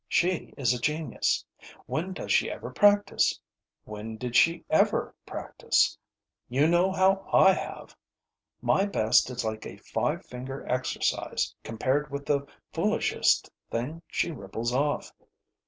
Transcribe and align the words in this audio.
"She 0.07 0.51
is 0.57 0.73
a 0.73 0.81
genius. 0.81 1.45
When 1.85 2.13
does 2.13 2.31
she 2.31 2.49
ever 2.49 2.71
practise? 2.71 3.39
When 3.83 4.17
did 4.17 4.35
she 4.35 4.65
ever 4.67 5.13
practise? 5.27 5.95
You 6.49 6.65
know 6.67 6.91
how 6.91 7.29
I 7.31 7.51
have. 7.53 7.95
My 8.63 8.87
best 8.87 9.29
is 9.29 9.45
like 9.45 9.67
a 9.67 9.77
five 9.77 10.25
finger 10.25 10.65
exercise 10.67 11.53
compared 11.63 12.09
with 12.09 12.25
the 12.25 12.47
foolishest 12.73 13.51
thing 13.69 14.01
she 14.07 14.31
ripples 14.31 14.73
off. 14.73 15.11